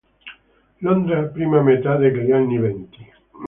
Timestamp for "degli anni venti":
1.95-3.07